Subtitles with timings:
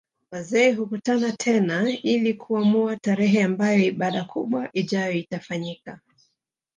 [0.31, 5.99] Wazee hukutana tena ili kuamua tarehe ambayo ibada kubwa ijayo itafanyika